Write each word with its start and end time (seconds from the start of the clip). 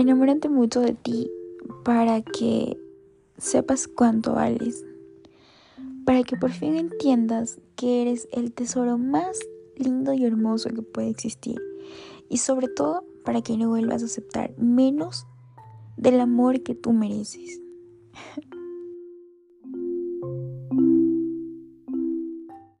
Enamórate 0.00 0.48
mucho 0.48 0.80
de 0.80 0.94
ti 0.94 1.30
para 1.84 2.22
que 2.22 2.78
sepas 3.36 3.86
cuánto 3.86 4.32
vales. 4.32 4.82
Para 6.06 6.22
que 6.22 6.38
por 6.38 6.52
fin 6.52 6.76
entiendas 6.76 7.60
que 7.76 8.00
eres 8.00 8.26
el 8.32 8.50
tesoro 8.50 8.96
más 8.96 9.38
lindo 9.76 10.14
y 10.14 10.24
hermoso 10.24 10.70
que 10.70 10.80
puede 10.80 11.10
existir. 11.10 11.60
Y 12.30 12.38
sobre 12.38 12.68
todo 12.68 13.04
para 13.26 13.42
que 13.42 13.58
no 13.58 13.68
vuelvas 13.68 14.02
a 14.02 14.06
aceptar 14.06 14.56
menos 14.56 15.26
del 15.98 16.18
amor 16.20 16.62
que 16.62 16.74
tú 16.74 16.94
mereces. 16.94 17.60